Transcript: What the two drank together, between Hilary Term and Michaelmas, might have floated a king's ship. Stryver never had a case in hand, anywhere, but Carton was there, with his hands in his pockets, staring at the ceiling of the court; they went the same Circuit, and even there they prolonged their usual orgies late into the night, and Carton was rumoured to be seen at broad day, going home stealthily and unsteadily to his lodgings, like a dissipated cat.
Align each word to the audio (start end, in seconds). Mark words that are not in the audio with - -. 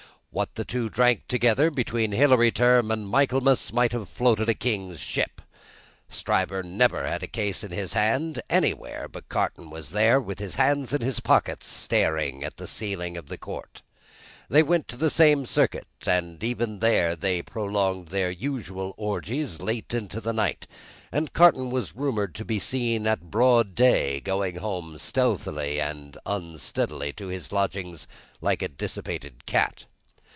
What 0.33 0.55
the 0.55 0.63
two 0.63 0.87
drank 0.87 1.27
together, 1.27 1.69
between 1.69 2.13
Hilary 2.13 2.51
Term 2.53 2.89
and 2.89 3.05
Michaelmas, 3.09 3.73
might 3.73 3.91
have 3.91 4.07
floated 4.07 4.47
a 4.47 4.53
king's 4.53 4.97
ship. 5.01 5.41
Stryver 6.07 6.63
never 6.63 7.05
had 7.05 7.21
a 7.21 7.27
case 7.27 7.65
in 7.65 7.71
hand, 7.73 8.41
anywhere, 8.49 9.09
but 9.09 9.27
Carton 9.27 9.69
was 9.69 9.89
there, 9.91 10.21
with 10.21 10.39
his 10.39 10.55
hands 10.55 10.93
in 10.93 11.01
his 11.01 11.19
pockets, 11.19 11.67
staring 11.67 12.45
at 12.45 12.55
the 12.55 12.65
ceiling 12.65 13.17
of 13.17 13.27
the 13.27 13.37
court; 13.37 13.81
they 14.47 14.63
went 14.63 14.87
the 14.97 15.09
same 15.09 15.45
Circuit, 15.45 15.85
and 16.07 16.41
even 16.41 16.79
there 16.79 17.13
they 17.13 17.41
prolonged 17.41 18.07
their 18.07 18.31
usual 18.31 18.93
orgies 18.95 19.59
late 19.59 19.93
into 19.93 20.21
the 20.21 20.31
night, 20.31 20.65
and 21.11 21.33
Carton 21.33 21.69
was 21.71 21.93
rumoured 21.93 22.33
to 22.35 22.45
be 22.45 22.57
seen 22.57 23.05
at 23.05 23.29
broad 23.29 23.75
day, 23.75 24.21
going 24.21 24.55
home 24.55 24.97
stealthily 24.97 25.81
and 25.81 26.17
unsteadily 26.25 27.11
to 27.11 27.27
his 27.27 27.51
lodgings, 27.51 28.07
like 28.39 28.61
a 28.61 28.69
dissipated 28.69 29.45
cat. 29.45 29.83